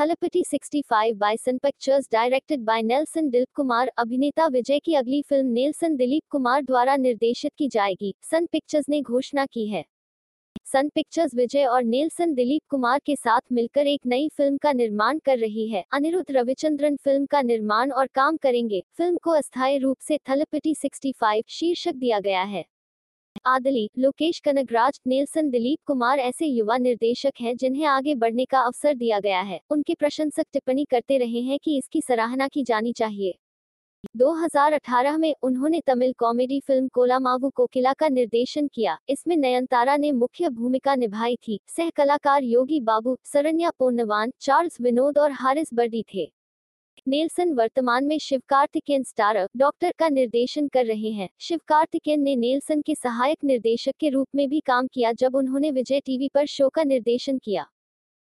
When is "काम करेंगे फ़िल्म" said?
18.06-19.16